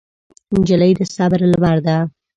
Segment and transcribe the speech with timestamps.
[0.57, 1.97] نجلۍ د صبر لمر ده.